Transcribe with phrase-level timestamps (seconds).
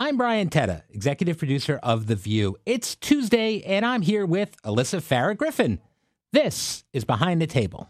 [0.00, 2.56] I'm Brian Teta, executive producer of The View.
[2.66, 5.78] It's Tuesday, and I'm here with Alyssa Farah Griffin.
[6.32, 7.88] This is Behind the Table.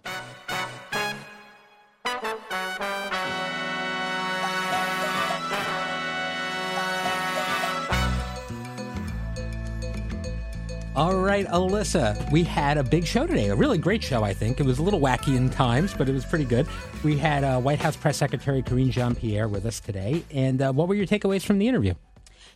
[10.97, 14.61] All right, Alyssa, we had a big show today, a really great show, I think.
[14.61, 16.69] It was a little wacky in times, but it was pretty good.
[17.03, 20.23] We had uh, White House Press Secretary Karine Jean Pierre with us today.
[20.31, 21.95] And uh, what were your takeaways from the interview?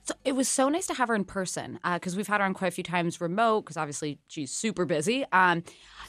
[0.05, 2.47] So it was so nice to have her in person because uh, we've had her
[2.47, 5.25] on quite a few times remote because obviously she's super busy.
[5.33, 5.65] Um,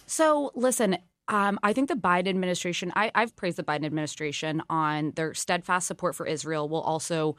[0.05, 5.13] so listen, um, I think the Biden administration, I, have praised the Biden administration on
[5.15, 7.37] their steadfast support for Israel will also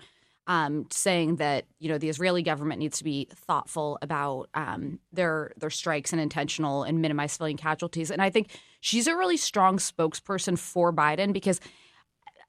[0.51, 5.53] um, saying that you know the Israeli government needs to be thoughtful about um, their
[5.57, 8.11] their strikes and intentional and minimize civilian casualties.
[8.11, 11.61] And I think she's a really strong spokesperson for Biden because.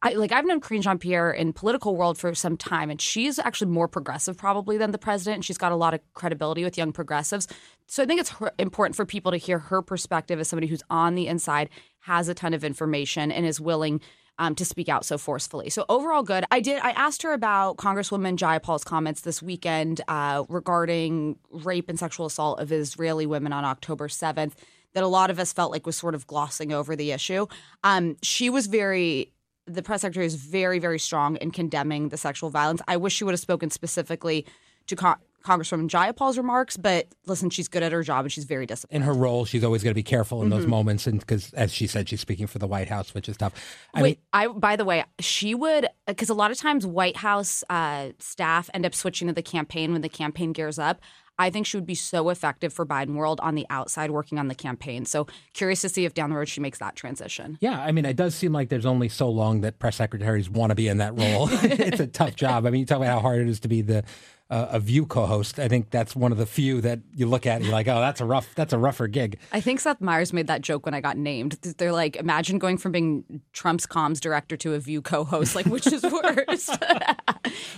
[0.04, 3.38] I, like I've known Karine Jean Pierre in political world for some time, and she's
[3.38, 5.36] actually more progressive probably than the president.
[5.36, 7.48] And she's got a lot of credibility with young progressives.
[7.86, 10.82] So I think it's her, important for people to hear her perspective as somebody who's
[10.90, 14.02] on the inside, has a ton of information, and is willing
[14.42, 15.70] um, to speak out so forcefully.
[15.70, 16.46] So overall, good.
[16.50, 16.82] I did.
[16.82, 22.60] I asked her about Congresswoman Jayapal's comments this weekend uh, regarding rape and sexual assault
[22.60, 24.56] of Israeli women on October seventh.
[24.94, 27.46] That a lot of us felt like was sort of glossing over the issue.
[27.84, 29.32] Um, she was very
[29.68, 32.82] the press secretary is very, very strong in condemning the sexual violence.
[32.88, 34.46] I wish she would have spoken specifically
[34.88, 34.96] to
[35.44, 39.02] Congresswoman Jayapal's remarks, but listen, she's good at her job and she's very disciplined.
[39.02, 40.60] In her role, she's always going to be careful in mm-hmm.
[40.60, 43.38] those moments, and because, as she said, she's speaking for the White House, which is
[43.38, 43.54] tough.
[43.94, 47.18] I Wait, mean, I by the way, she would because a lot of times White
[47.18, 51.02] House uh, staff end up switching to the campaign when the campaign gears up.
[51.42, 54.48] I think she would be so effective for Biden world on the outside working on
[54.48, 55.06] the campaign.
[55.06, 57.58] So curious to see if down the road she makes that transition.
[57.62, 60.70] Yeah, I mean, it does seem like there's only so long that press secretaries want
[60.70, 61.50] to be in that role.
[61.52, 62.68] it's a tough job.
[62.68, 64.04] I mean, you talk about how hard it is to be the
[64.52, 65.60] uh, a View co-host.
[65.60, 68.02] I think that's one of the few that you look at and you're like, oh,
[68.02, 69.40] that's a rough, that's a rougher gig.
[69.54, 71.54] I think Seth Meyers made that joke when I got named.
[71.78, 75.56] They're like, imagine going from being Trump's comms director to a View co-host.
[75.56, 76.70] Like, which is worse?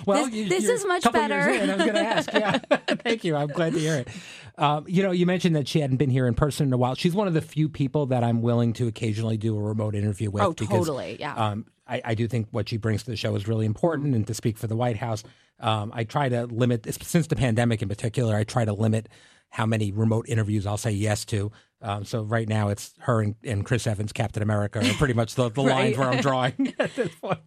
[0.05, 1.39] well, this, you, this is much better.
[1.39, 2.33] I was going to ask.
[2.33, 2.57] Yeah,
[3.03, 3.35] thank you.
[3.35, 4.07] I'm glad to hear it.
[4.57, 6.95] Um, you know, you mentioned that she hadn't been here in person in a while.
[6.95, 10.29] She's one of the few people that I'm willing to occasionally do a remote interview
[10.29, 10.43] with.
[10.43, 11.17] Oh, because, totally.
[11.19, 11.33] Yeah.
[11.35, 14.25] Um, I, I, do think what she brings to the show is really important, and
[14.27, 15.23] to speak for the White House.
[15.59, 19.09] Um, I try to limit, since the pandemic in particular, I try to limit
[19.49, 21.51] how many remote interviews I'll say yes to.
[21.79, 25.35] Um, so right now it's her and, and, Chris Evans, Captain America, are pretty much
[25.35, 25.69] the, the right.
[25.95, 27.39] lines where I'm drawing at this point.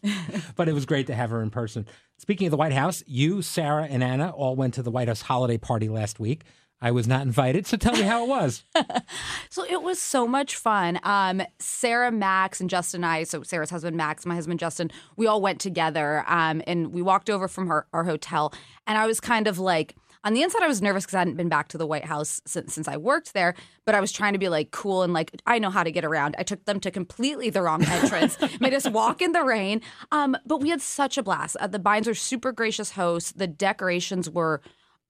[0.54, 1.86] But it was great to have her in person.
[2.18, 5.22] Speaking of the White House, you, Sara, and Ana all went to the White House
[5.22, 6.44] holiday party last week.
[6.80, 8.62] I was not invited, so tell me how it was.
[9.50, 11.00] so it was so much fun.
[11.02, 15.26] Um, Sara, Max, and Justin and I, so Sara's husband, Max, my husband, Justin, we
[15.26, 18.52] all went together um, and we walked over from her, our hotel.
[18.86, 21.36] And I was kind of like, on the inside, I was nervous because I hadn't
[21.36, 23.54] been back to the White House since, since I worked there,
[23.84, 26.04] but I was trying to be like cool and like, I know how to get
[26.04, 26.34] around.
[26.36, 29.80] I took them to completely the wrong entrance, made us walk in the rain.
[30.12, 31.56] Um, but we had such a blast.
[31.58, 33.32] Uh, the Bidens were super gracious hosts.
[33.32, 34.60] The decorations were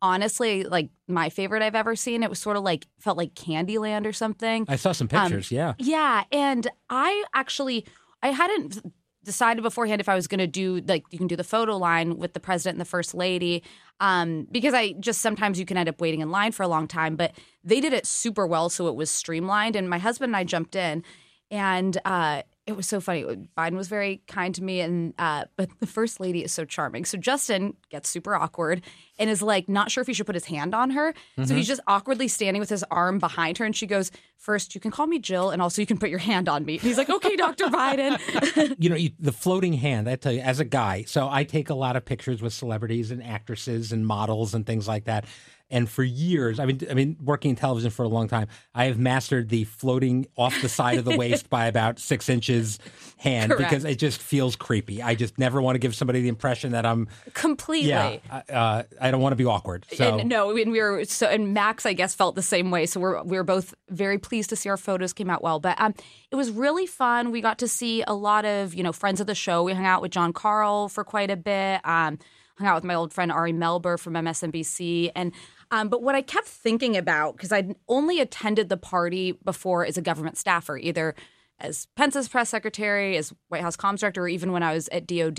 [0.03, 2.23] honestly like my favorite I've ever seen.
[2.23, 4.67] It was sort of like felt like Candyland or something.
[4.69, 5.75] I saw some um, pictures, um, yeah.
[5.79, 7.87] Yeah, and I actually
[8.23, 8.81] I hadn't
[9.25, 12.17] decided beforehand if I was going to do like you can do the photo line
[12.17, 13.63] with the president and the first lady
[13.99, 16.87] um, because I just sometimes you can end up waiting in line for a long
[16.87, 17.33] time, but
[17.65, 20.77] they did it super well so it was streamlined and my husband and I jumped
[20.77, 21.03] in
[21.51, 23.25] and uh, it was so funny.
[23.57, 27.05] Biden was very kind to me, and uh, but the first lady is so charming.
[27.05, 28.83] So Justin gets super awkward
[29.21, 31.13] and is like not sure if he should put his hand on her.
[31.13, 31.45] Mm-hmm.
[31.45, 34.81] So he's just awkwardly standing with his arm behind her, and she goes, First, you
[34.81, 36.99] can call me Jill, and also you can put your hand on me." And he's
[36.99, 40.09] like, "Okay, Doctor Biden." you know, the floating hand.
[40.09, 43.11] I tell you, as a guy, so I take a lot of pictures with celebrities
[43.11, 45.25] and actresses and models and things like that.
[45.69, 48.85] And for years, I mean, I mean, working in television for a long time, I
[48.85, 52.79] have mastered the floating off the side of the waist by about six inches
[53.17, 53.71] hand Correct.
[53.71, 55.03] because it just feels creepy.
[55.03, 57.91] I just never want to give somebody the impression that I'm completely.
[57.91, 58.19] Yeah,
[58.49, 59.87] uh, I don't want to be awkward.
[59.93, 60.19] So.
[60.19, 62.87] And no, and we were so, and Max, I guess, felt the same way.
[62.87, 65.59] So we're we were both very pleased to see our photos came out well.
[65.59, 65.95] But um,
[66.31, 67.33] it was really fun.
[67.33, 69.65] We got to see a lot of you know friends of the show.
[69.65, 71.81] We hung out with Jon Karl for quite a bit.
[71.85, 72.19] Um,
[72.59, 75.33] hung out with my old friend Ari Melber from MSNBC, and
[75.71, 79.99] Um, but what I kept thinking about, because I'd only attended the party before as
[79.99, 81.15] a government staffer, either
[81.59, 85.07] as Pence's press secretary, as White House comms director, or even when I was at
[85.07, 85.39] DOD,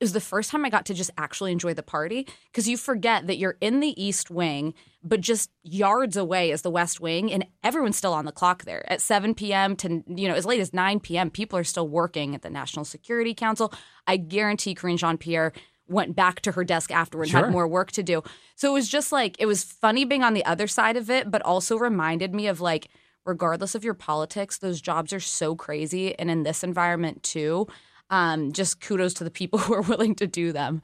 [0.00, 2.76] it was the first time I got to just actually enjoy the party because you
[2.76, 7.32] forget that you're in the East Wing, but just yards away is the West Wing,
[7.32, 9.74] and everyone's still on the clock there at 7 p.m.
[9.76, 11.30] to you know as late as 9 p.m.
[11.30, 13.72] People are still working at the National Security Council.
[14.06, 15.52] I guarantee Karine Jean Pierre
[15.88, 17.44] went back to her desk afterward Sure.
[17.44, 18.22] had more work to do.
[18.56, 21.30] So it was just like it was funny being on the other side of it,
[21.30, 22.88] but also reminded me of like
[23.24, 27.66] regardless of your politics, those jobs are so crazy and in this environment too.
[28.10, 30.82] Um, just kudos to the people who are willing to do them.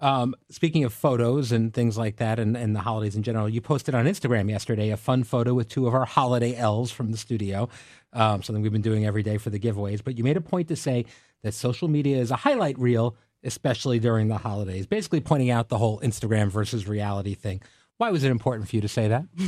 [0.00, 3.60] Um, speaking of photos and things like that and, and the holidays in general, you
[3.60, 7.16] posted on Instagram yesterday a fun photo with two of our holiday elves from the
[7.16, 7.68] studio,
[8.12, 10.02] um, something we've been doing every day for the giveaways.
[10.04, 11.06] But you made a point to say
[11.42, 15.78] that social media is a highlight reel, especially during the holidays, basically pointing out the
[15.78, 17.60] whole Instagram versus reality thing.
[17.98, 19.24] Why was it important for you to say that?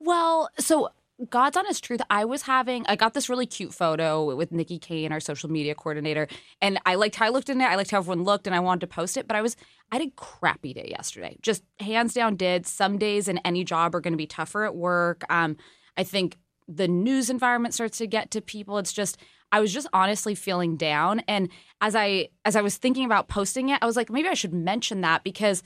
[0.00, 0.90] Well, so
[1.28, 5.10] God's honest truth, I was having, I got this really cute photo with Nikki Kane,
[5.10, 6.28] our social media coordinator,
[6.62, 7.64] and I liked how I looked in it.
[7.64, 9.26] I liked how everyone looked, and I wanted to post it.
[9.26, 9.56] But I was,
[9.90, 11.36] I a crappy day yesterday.
[11.42, 12.66] Just hands down, did.
[12.66, 15.24] Some days in any job are going to be tougher at work.
[15.28, 15.56] Um,
[15.96, 16.38] I think
[16.68, 18.78] the news environment starts to get to people.
[18.78, 19.18] It's just,
[19.52, 21.48] I was just honestly feeling down, and
[21.80, 24.52] as I as I was thinking about posting it, I was like, maybe I should
[24.52, 25.62] mention that because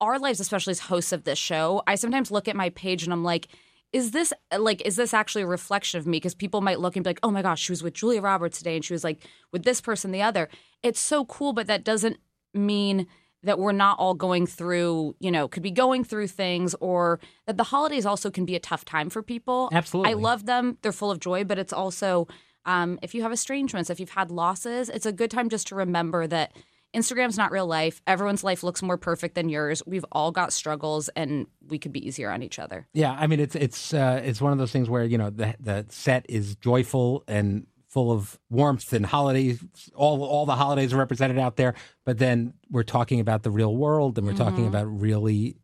[0.00, 3.12] our lives, especially as hosts of this show, I sometimes look at my page and
[3.12, 3.48] I'm like,
[3.92, 6.16] is this like is this actually a reflection of me?
[6.16, 8.58] Because people might look and be like, oh my gosh, she was with Julia Roberts
[8.58, 10.48] today, and she was like with this person, the other.
[10.82, 12.18] It's so cool, but that doesn't
[12.52, 13.06] mean
[13.44, 17.56] that we're not all going through, you know, could be going through things, or that
[17.56, 19.68] the holidays also can be a tough time for people.
[19.72, 20.10] Absolutely.
[20.10, 22.26] I love them; they're full of joy, but it's also
[22.66, 25.74] um, if you have estrangements, if you've had losses, it's a good time just to
[25.74, 26.52] remember that
[26.94, 28.00] Instagram's not real life.
[28.06, 29.82] Everyone's life looks more perfect than yours.
[29.84, 32.86] We've all got struggles, and we could be easier on each other.
[32.92, 35.54] Yeah, I mean it's it's uh, it's one of those things where you know the
[35.58, 39.62] the set is joyful and full of warmth and holidays.
[39.94, 41.74] All all the holidays are represented out there,
[42.04, 45.56] but then we're talking about the real world and we're talking about really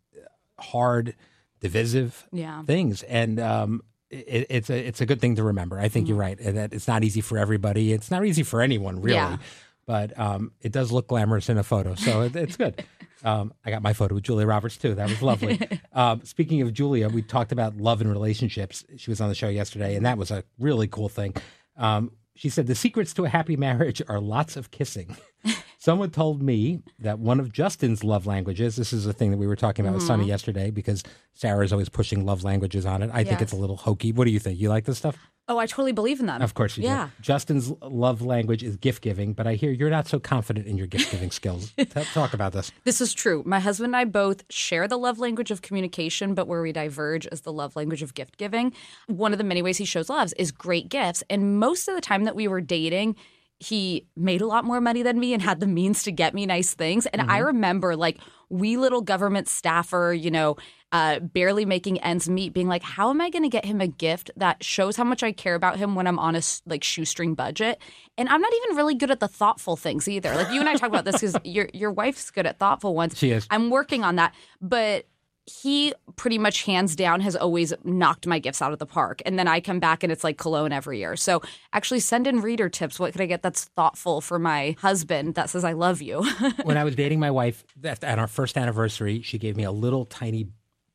[0.58, 1.14] hard,
[1.60, 2.62] divisive Yeah.
[2.64, 5.78] things, and um, it, it's a it's a good thing to remember.
[5.78, 7.92] I think you're right that it's not easy for everybody.
[7.92, 9.16] It's not easy for anyone really.
[9.16, 9.38] Yeah.
[9.86, 12.84] But um, it does look glamorous in a photo, so it, it's good.
[13.22, 14.94] Um, I got my photo with Julia Roberts too.
[14.94, 15.60] That was lovely.
[15.92, 18.82] um, speaking of Julia, we talked about love and relationships.
[18.96, 21.34] She was on the show yesterday, and that was a really cool thing.
[21.76, 25.16] Um, she said the secrets to a happy marriage are lots of kissing.
[25.80, 28.76] Someone told me that one of Justin's love languages.
[28.76, 30.28] This is a thing that we were talking about with Sunny mm-hmm.
[30.28, 33.10] yesterday because Sara is always pushing love languages on it.
[33.14, 34.12] I think it's a little hokey.
[34.12, 34.60] What do you think?
[34.60, 35.16] You like this stuff?
[35.48, 36.42] Oh, I totally believe in them.
[36.42, 37.06] Of course you Yeah.
[37.06, 37.22] do.
[37.22, 40.86] Justin's love language is gift giving, but I hear you're not so confident in your
[40.86, 41.72] gift giving skills.
[41.78, 42.70] T- talk about this.
[42.84, 43.42] This is true.
[43.46, 47.26] My husband and I both share the love language of communication, but where we diverge
[47.32, 48.74] is the love language of gift giving.
[49.06, 51.24] One of the many ways he shows loves is great gifts.
[51.30, 53.16] And most of the time that we were dating,
[53.60, 56.46] he made a lot more money than me and had the means to get me
[56.46, 57.04] nice things.
[57.04, 58.18] And I remember like
[58.48, 60.56] we little government staffer, you know,
[60.92, 63.86] uh, barely making ends meet, being like, "How am I going to get him a
[63.86, 67.34] gift that shows how much I care about him when I'm on a like shoestring
[67.34, 67.78] budget?"
[68.18, 70.34] And I'm not even really good at the thoughtful things either.
[70.34, 73.16] Like you and I talk about this because your your wife's good at thoughtful ones.
[73.16, 73.46] She is.
[73.50, 75.06] I'm working on that, but
[75.50, 79.20] he pretty much hands down has always knocked my gifts out of the park.
[79.26, 81.16] And then I come back and it's like cologne every year.
[81.16, 82.98] So actually send in reader tips.
[82.98, 86.24] What could I get that's thoughtful for my husband that says I love you?
[86.62, 90.04] when I was dating my wife at our first anniversary, she gave me a little
[90.04, 90.48] tiny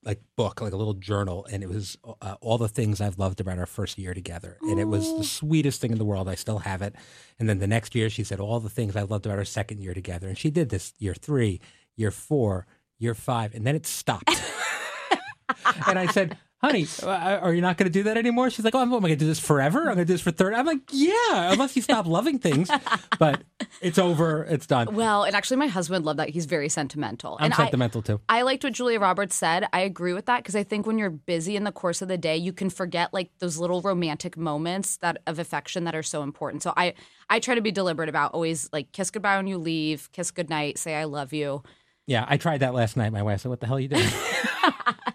[0.05, 3.41] like book, like a little journal, and it was uh, all the things I've loved
[3.41, 6.29] about our first year together, and it was the sweetest thing in the world.
[6.29, 6.93] I still have it.
[7.39, 9.81] And then the next year, she said all the things I loved about our second
[9.81, 11.59] year together, and she did this year three,
[11.95, 12.67] year four,
[12.99, 14.29] year five, and then it stopped.
[15.87, 16.37] and I said.
[16.63, 17.07] Honey, uh,
[17.43, 18.49] are you not going to do that anymore?
[18.49, 19.81] She's like, "Oh, I'm going to do this forever.
[19.81, 20.55] I'm going to do this for 30.
[20.55, 22.71] I'm like, "Yeah, unless you stop loving things."
[23.19, 23.43] But
[23.81, 24.43] it's over.
[24.45, 24.95] It's done.
[24.95, 26.29] well, and actually my husband loved that.
[26.29, 27.37] He's very sentimental.
[27.39, 28.19] I'm and I- sentimental too.
[28.29, 29.67] I liked what Julia Roberts said.
[29.73, 32.17] I agree with that because I think when you're busy in the course of the
[32.17, 36.23] day, you can forget like those little romantic moments that of affection that are so
[36.23, 36.63] important.
[36.63, 36.95] So I
[37.29, 40.79] I try to be deliberate about always like kiss goodbye when you leave, kiss goodnight,
[40.79, 41.61] say I love you.
[42.07, 43.11] Yeah, I tried that last night.
[43.11, 44.07] My wife said, "What the hell are you doing?"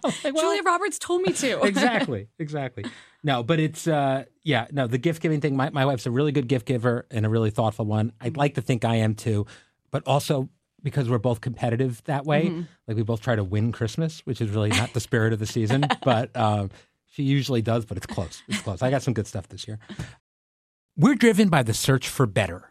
[0.23, 1.61] Like, well, Julia Roberts told me to.
[1.63, 2.85] exactly, exactly.
[3.23, 5.55] No, but it's uh, yeah, no, the gift giving thing.
[5.55, 8.11] My my wife's a really good gift giver and a really thoughtful one.
[8.19, 9.45] I'd like to think I am too,
[9.91, 10.49] but also
[10.81, 12.45] because we're both competitive that way.
[12.47, 12.61] Mm-hmm.
[12.87, 15.45] Like we both try to win Christmas, which is really not the spirit of the
[15.45, 15.85] season.
[16.03, 16.71] But um,
[17.11, 18.41] she usually does, but it's close.
[18.47, 18.81] It's close.
[18.81, 19.77] I got some good stuff this year.
[20.97, 22.70] We're driven by the search for better,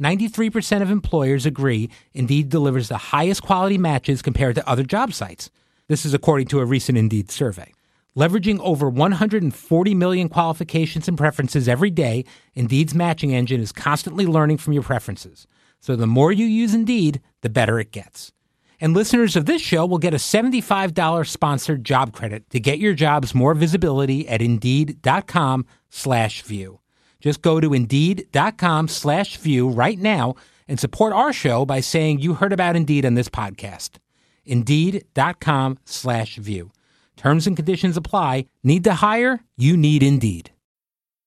[0.00, 5.50] 93% of employers agree Indeed delivers the highest quality matches compared to other job sites.
[5.88, 7.72] This is according to a recent Indeed survey.
[8.16, 14.56] Leveraging over 140 million qualifications and preferences every day, Indeed's matching engine is constantly learning
[14.56, 15.46] from your preferences.
[15.78, 18.32] So the more you use Indeed, the better it gets.
[18.80, 22.94] And listeners of this show will get a $75 sponsored job credit to get your
[22.94, 26.79] jobs more visibility at Indeed.com slash view.
[27.20, 30.34] Just go to Indeed.com slash view right now
[30.68, 33.98] and support our show by saying you heard about Indeed on this podcast.
[34.44, 36.72] Indeed.com slash view.
[37.16, 38.46] Terms and conditions apply.
[38.64, 39.40] Need to hire?
[39.56, 40.50] You need Indeed.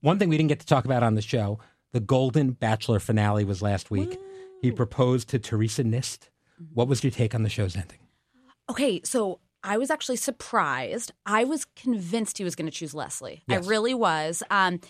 [0.00, 1.58] one thing we didn't get to talk about on the show
[1.92, 4.18] the Golden Bachelor finale was last week.
[4.60, 6.28] He proposed to Theresa Nist.
[6.72, 8.00] What was your take on the show's ending?
[8.68, 11.12] Okay, so I was actually surprised.
[11.24, 13.42] I was convinced he was going to choose Leslie.
[13.46, 13.64] Yes.
[13.64, 14.42] I really was.
[14.50, 14.80] Um,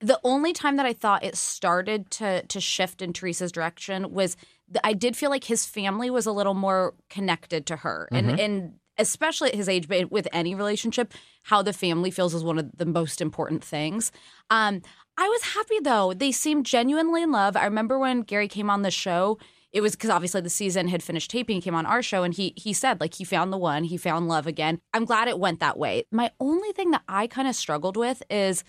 [0.00, 4.36] the only time that I thought it started to to shift in Theresa's direction was
[4.82, 8.74] I did feel like his family was a little more connected to her, and and
[8.98, 11.12] especially at his age, but with any relationship,
[11.44, 14.12] how the family feels is one of the most important things.
[14.50, 14.82] Um,
[15.16, 17.56] I was happy though; they seemed genuinely in love.
[17.56, 19.38] I remember when Gary came on the show.
[19.72, 21.60] It was because obviously the season had finished taping.
[21.60, 24.28] Came on our show and he he said like he found the one, he found
[24.28, 24.80] love again.
[24.92, 26.04] I'm glad it went that way.
[26.12, 28.62] My only thing that I kind of struggled with is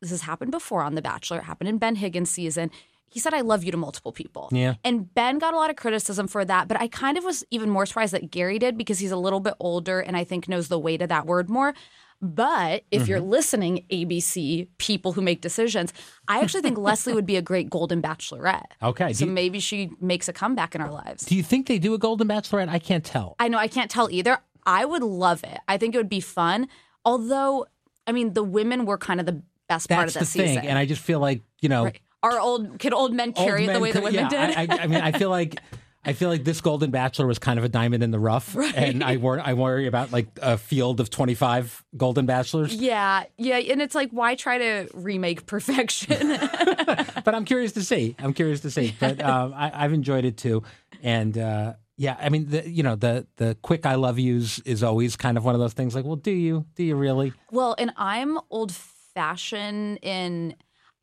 [0.00, 1.38] this has happened before on The Bachelor.
[1.38, 2.70] It happened in Ben Higgins' season.
[3.12, 4.48] He said, I love you to multiple people.
[4.52, 4.74] Yeah.
[4.84, 7.68] And Ben got a lot of criticism for that, but I kind of was even
[7.68, 10.68] more surprised that Gary did because he's a little bit older and I think knows
[10.68, 11.74] the weight of that word more.
[12.22, 13.10] But if mm-hmm.
[13.10, 15.92] you're listening, ABC, people who make decisions,
[16.28, 18.70] I actually think Leslie would be a great Golden Bachelorette.
[18.80, 19.12] Okay.
[19.12, 21.26] So you, maybe she makes a comeback in our lives.
[21.26, 22.68] do you think they do a Golden Bachelorette?
[22.68, 23.34] I can't tell.
[23.40, 24.38] I know I can't tell either.
[24.64, 25.58] I would love it.
[25.66, 26.68] I think it would be fun.
[27.04, 27.66] Although,
[28.06, 30.48] I mean, the women were kind of the best part That's of the thing.
[30.48, 30.66] season.
[30.66, 32.00] And I just feel like, you know, Right.
[32.22, 34.56] Our old can old men old carry it the way the women yeah, did.
[34.56, 35.60] I, I, I mean, I feel like.
[36.04, 39.04] I feel like this Golden Bachelor was kind of a diamond in the rough, and
[39.04, 42.74] I worry, I worry about like a field of twenty five Golden Bachelors.
[42.74, 46.28] yeah, yeah, and it's like why try to remake perfection?
[47.24, 48.16] but I'm curious to see.
[48.18, 48.96] I'm curious to see.
[48.98, 50.64] But um, I, I've enjoyed it too,
[51.04, 54.82] and uh, yeah, I mean, the, you know, the the quick "I love yous" is
[54.82, 55.94] always kind of one of those things.
[55.94, 56.66] Like, well, do you?
[56.74, 57.32] Do you really?
[57.52, 58.72] well, and I'm old
[59.14, 60.56] fashioned in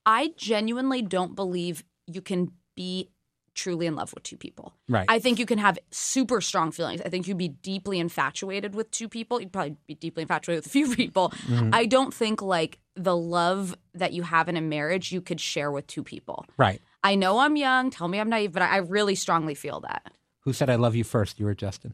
[0.06, 3.10] I genuinely don't believe you can be
[3.56, 4.74] truly in love with two people.
[4.88, 5.06] Right.
[5.10, 7.02] I think you can have super strong feelings.
[7.02, 9.42] I think you'd be deeply infatuated with two people.
[9.42, 11.30] You'd probably be deeply infatuated with a few people.
[11.48, 11.72] Mm-hmm.
[11.74, 15.72] I don't think like the love that you have in a marriage you could share
[15.72, 16.46] with two people.
[16.58, 16.82] Right.
[17.04, 17.90] I know I'm young.
[17.92, 20.12] Tell me I'm naive, but I really strongly feel that.
[20.42, 21.40] Who said "I love you" first?
[21.40, 21.94] You or Justin?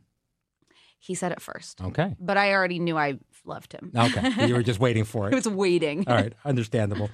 [0.99, 2.15] He said it first, Okay.
[2.19, 3.91] but I already knew I loved him.
[3.95, 4.47] Okay.
[4.47, 5.35] you were just waiting for I it.
[5.35, 6.03] was waiting.
[6.07, 7.09] All right, understandable.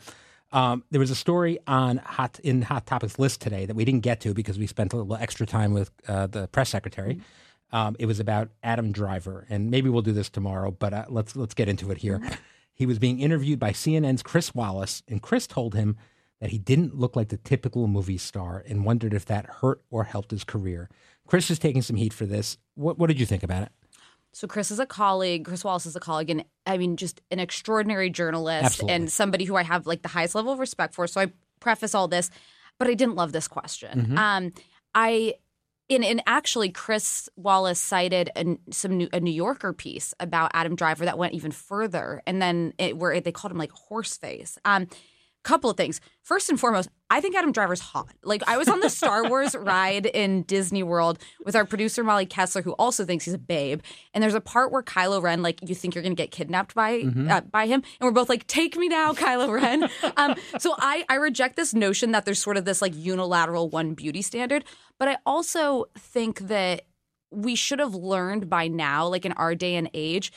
[0.52, 4.02] Um, there was a story on hot in Hot Topics list today that we didn't
[4.02, 7.22] get to because we spent a little extra time with uh, the press secretary.
[7.72, 11.36] Um, it was about Adam Driver, and maybe we'll do this tomorrow, but uh, let's
[11.36, 12.22] let's get into it here.
[12.74, 15.98] He was being interviewed by CNN's Chris Wallace, and Chris told him
[16.40, 20.06] that he didn't look like the typical movie star, and wondered if that hurt or
[20.06, 20.90] helped his career.
[21.28, 22.58] Chris is taking some heat for this.
[22.74, 23.72] What what did you think about it?
[24.34, 25.46] So Chris is a colleague.
[25.46, 28.96] Chris Wallace is a colleague, and I mean, just an extraordinary journalist Absolutely.
[28.96, 31.06] and somebody who I have like the highest level of respect for.
[31.08, 32.30] So I preface all this,
[32.80, 34.02] but I didn't love this question.
[34.02, 34.18] Mm-hmm.
[34.18, 34.54] Um,
[34.96, 35.36] I
[35.90, 40.76] and, and actually, Chris Wallace cited a, some new, a New Yorker piece about Adam
[40.76, 44.58] Driver that went even further, and then it, where they called him like horseface.
[44.64, 44.88] Um,
[45.44, 46.00] couple of things.
[46.22, 48.14] First and foremost, I think Adam Driver's hot.
[48.24, 52.26] Like I was on the Star Wars ride in Disney World with our producer Molly
[52.26, 53.82] Kessler, who also thinks he's a babe.
[54.14, 57.02] And there's a part where Kylo Ren, like you think you're gonna get kidnapped by
[57.02, 57.30] mm-hmm.
[57.30, 61.06] uh, by him, and we're both like, "Take me now, Kylo Ren." um, so I
[61.10, 64.64] I reject this notion that there's sort of this like unilateral one beauty standard,
[65.00, 66.84] but I also think that
[67.32, 70.32] we should have learned by now, like in our day and age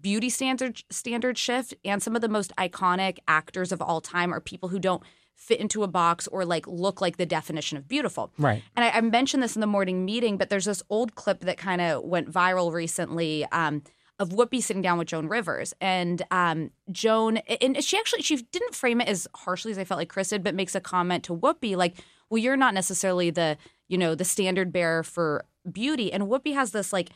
[0.00, 4.40] beauty standard standard shift and some of the most iconic actors of all time are
[4.40, 5.02] people who don't
[5.34, 8.32] fit into a box or like look like the definition of beautiful.
[8.38, 8.62] Right.
[8.74, 11.58] And I, I mentioned this in the morning meeting, but there's this old clip that
[11.58, 13.44] kind of went viral recently.
[13.52, 13.82] Um,
[14.18, 18.74] of Whoopi sitting down with Joan Rivers, and um, Joan, and she actually she didn't
[18.74, 21.36] frame it as harshly as I felt like Chris did, but makes a comment to
[21.36, 21.96] Whoopi like,
[22.30, 26.70] "Well, you're not necessarily the you know the standard bearer for beauty," and Whoopi has
[26.70, 27.10] this like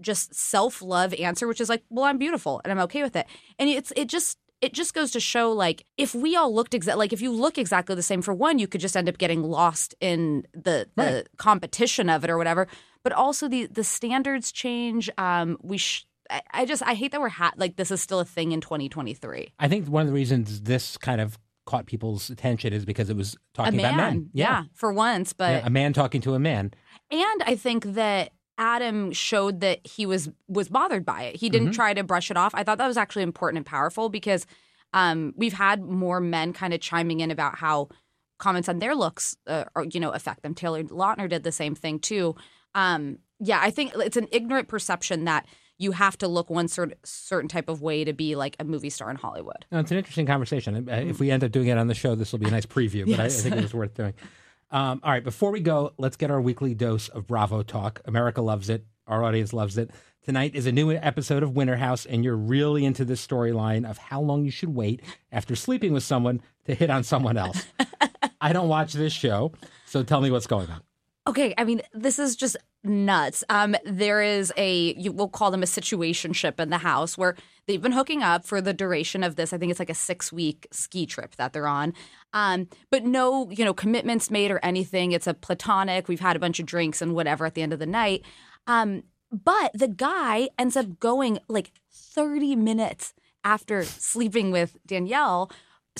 [0.00, 3.26] just self love answer, which is like, well, I'm beautiful and I'm okay with it.
[3.58, 6.98] And it's it just it just goes to show like if we all looked exactly
[6.98, 9.42] like if you look exactly the same for one, you could just end up getting
[9.42, 11.28] lost in the the right.
[11.36, 12.66] competition of it or whatever.
[13.02, 15.08] But also the the standards change.
[15.18, 18.20] Um, we sh- I, I just I hate that we're ha- like this is still
[18.20, 19.52] a thing in 2023.
[19.58, 21.38] I think one of the reasons this kind of
[21.68, 24.30] caught people's attention is because it was talking about men.
[24.32, 24.44] Yeah.
[24.44, 24.64] yeah.
[24.72, 26.72] for once, but yeah, a man talking to a man.
[27.10, 31.36] And I think that Adam showed that he was was bothered by it.
[31.36, 31.74] He didn't mm-hmm.
[31.76, 32.54] try to brush it off.
[32.54, 34.46] I thought that was actually important and powerful because
[34.92, 37.88] um, we've had more men kind of chiming in about how
[38.38, 40.54] comments on their looks, uh, or, you know, affect them.
[40.54, 42.36] Taylor Lautner did the same thing too.
[42.74, 45.46] Um, yeah, I think it's an ignorant perception that
[45.76, 48.90] you have to look one sort certain type of way to be like a movie
[48.90, 49.64] star in Hollywood.
[49.70, 50.88] No, it's an interesting conversation.
[50.88, 53.02] If we end up doing it on the show, this will be a nice preview.
[53.02, 53.20] But yes.
[53.20, 54.14] I, I think it was worth doing.
[54.70, 58.00] Um, all right, before we go, let's get our weekly dose of Bravo talk.
[58.04, 58.84] America loves it.
[59.06, 59.90] Our audience loves it.
[60.22, 63.96] Tonight is a new episode of Winter House, and you're really into this storyline of
[63.96, 65.00] how long you should wait
[65.32, 67.64] after sleeping with someone to hit on someone else.
[68.40, 69.52] I don't watch this show,
[69.86, 70.82] so tell me what's going on.
[71.28, 73.44] Okay, I mean, this is just nuts.
[73.50, 77.36] Um, there is a you will call them a situation ship in the house where
[77.66, 79.52] they've been hooking up for the duration of this.
[79.52, 81.92] I think it's like a six week ski trip that they're on.
[82.32, 85.12] Um, but no, you know, commitments made or anything.
[85.12, 86.08] It's a platonic.
[86.08, 88.24] We've had a bunch of drinks and whatever at the end of the night.
[88.66, 93.12] Um, but the guy ends up going like 30 minutes
[93.44, 95.50] after sleeping with Danielle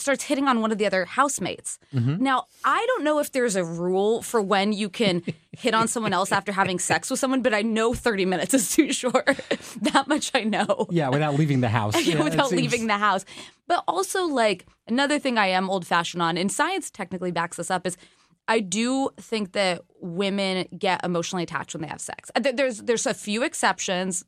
[0.00, 1.78] starts hitting on one of the other housemates.
[1.94, 2.22] Mm-hmm.
[2.22, 6.12] Now, I don't know if there's a rule for when you can hit on someone
[6.12, 9.26] else after having sex with someone, but I know 30 minutes is too short.
[9.82, 10.87] that much I know.
[10.90, 11.96] Yeah, without leaving the house.
[12.08, 12.62] Yeah, without seems...
[12.62, 13.24] leaving the house.
[13.66, 17.70] But also, like, another thing I am old fashioned on, and science technically backs this
[17.70, 17.98] up, is
[18.46, 22.30] I do think that women get emotionally attached when they have sex.
[22.40, 24.24] There's there's a few exceptions.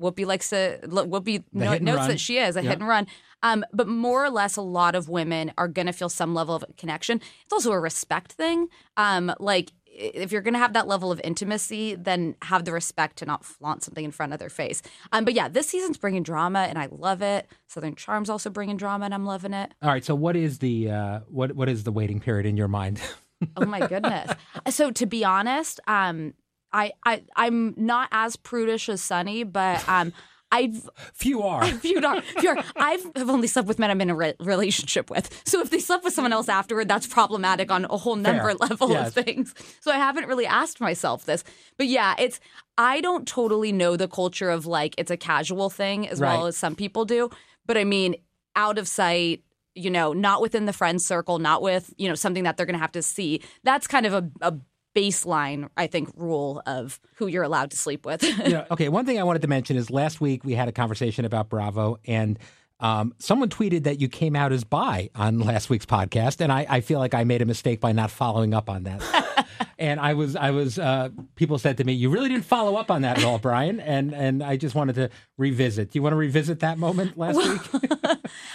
[0.00, 2.08] Whoopi likes to Whoopi notes run.
[2.08, 2.70] that she is a yep.
[2.70, 3.06] hit and run.
[3.42, 6.54] Um, but more or less, a lot of women are going to feel some level
[6.54, 7.20] of connection.
[7.44, 8.68] It's also a respect thing.
[8.96, 13.16] Um, like if you're going to have that level of intimacy, then have the respect
[13.18, 14.80] to not flaunt something in front of their face.
[15.12, 17.48] Um, but yeah, this season's bringing drama, and I love it.
[17.66, 19.72] Southern Charm's also bringing drama, and I'm loving it.
[19.82, 22.68] All right, so what is the uh, what what is the waiting period in your
[22.68, 23.00] mind?
[23.56, 24.30] oh my goodness!
[24.70, 26.34] So to be honest, um,
[26.72, 30.12] I, I I'm not as prudish as Sunny, but um,
[30.52, 32.64] I've few are few are few are.
[32.76, 35.42] I've have only slept with men I'm in a re- relationship with.
[35.44, 38.54] So if they slept with someone else afterward, that's problematic on a whole number Fair.
[38.54, 39.08] level yes.
[39.08, 39.54] of things.
[39.80, 41.44] So I haven't really asked myself this,
[41.76, 42.40] but yeah, it's.
[42.80, 46.36] I don't totally know the culture of like it's a casual thing as right.
[46.36, 47.28] well as some people do,
[47.66, 48.14] but I mean,
[48.54, 49.42] out of sight,
[49.74, 52.74] you know, not within the friend circle, not with, you know, something that they're going
[52.74, 53.42] to have to see.
[53.62, 54.54] That's kind of a, a
[54.98, 58.22] baseline, I think, rule of who you're allowed to sleep with.
[58.46, 58.66] yeah.
[58.70, 58.88] Okay.
[58.88, 61.98] One thing I wanted to mention is last week we had a conversation about Bravo,
[62.06, 62.38] and
[62.80, 66.66] um, someone tweeted that you came out as bi on last week's podcast, and I,
[66.68, 69.46] I feel like I made a mistake by not following up on that.
[69.78, 72.90] and I was, I was, uh, people said to me, "You really didn't follow up
[72.90, 75.92] on that at all, Brian," and and I just wanted to revisit.
[75.92, 77.92] Do you want to revisit that moment last well, week?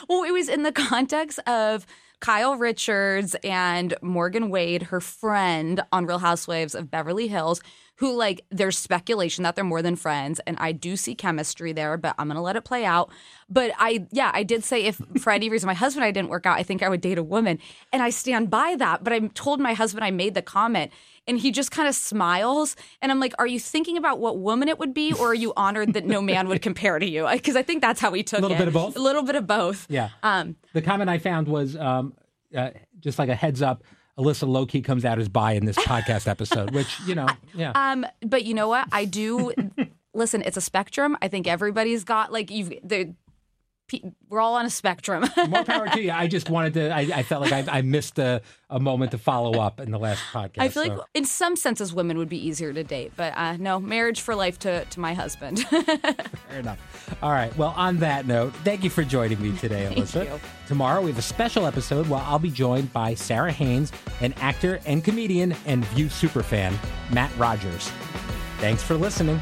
[0.10, 1.86] well, it was in the context of
[2.24, 7.62] Kyle Richards and Morgan Wade, her friend on Real Housewives of Beverly Hills,
[8.04, 11.96] who like there's speculation that they're more than friends and I do see chemistry there,
[11.96, 13.10] but I'm to let it play out.
[13.48, 16.28] But I yeah, I did say if for any reason my husband and I didn't
[16.28, 17.60] work out, I think I would date a woman.
[17.94, 20.92] And I stand by that, but I told my husband I made the comment
[21.30, 24.68] and he just kind of smiles and i'm like are you thinking about what woman
[24.68, 27.56] it would be or are you honored that no man would compare to you because
[27.56, 28.60] i think that's how he took it a little it.
[28.60, 31.78] bit of both a little bit of both yeah um, the comment i found was
[31.78, 32.14] um,
[32.54, 33.86] uh, just like a heads up
[34.18, 37.72] Alyssa low key comes out as bi in this podcast episode, which you know, yeah.
[37.76, 38.88] Um, but you know what?
[38.92, 39.54] I do.
[40.14, 41.18] listen, it's a spectrum.
[41.22, 43.14] I think everybody's got like you've the.
[44.30, 45.26] We're all on a spectrum.
[45.50, 46.12] More power to you.
[46.12, 46.90] I just wanted to.
[46.90, 50.00] I, I felt like I, I missed a, a, moment to follow up in the
[50.00, 50.60] last podcast.
[50.60, 50.90] I feel so.
[50.90, 54.36] like, in some senses, women would be easier to date, but uh, no, marriage for
[54.36, 55.60] life to, to my husband.
[55.68, 57.18] Fair enough.
[57.22, 57.56] All right.
[57.58, 60.08] Well, on that note, thank you for joining me today, Alyssa.
[60.08, 60.40] Thank you.
[60.68, 64.80] Tomorrow we have a special episode where I'll be joined by Sara Haines, an actor
[64.86, 66.74] and comedian and View superfan,
[67.12, 67.92] Matt Rogers.
[68.58, 69.42] Thanks for listening.